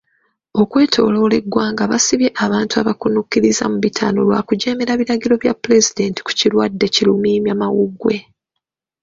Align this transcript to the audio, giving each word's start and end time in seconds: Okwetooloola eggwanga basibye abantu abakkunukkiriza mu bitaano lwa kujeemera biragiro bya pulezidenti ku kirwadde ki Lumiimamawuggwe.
Okwetooloola 0.61 1.35
eggwanga 1.41 1.83
basibye 1.91 2.29
abantu 2.45 2.73
abakkunukkiriza 2.81 3.63
mu 3.71 3.77
bitaano 3.85 4.19
lwa 4.27 4.39
kujeemera 4.47 4.99
biragiro 4.99 5.33
bya 5.41 5.53
pulezidenti 5.61 6.19
ku 6.25 6.31
kirwadde 6.39 6.85
ki 6.93 7.01
Lumiimamawuggwe. 7.07 8.15